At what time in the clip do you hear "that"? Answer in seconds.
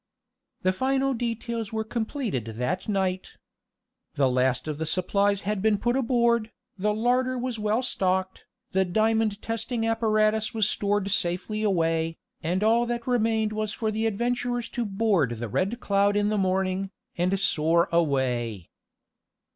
2.55-2.89, 12.87-13.05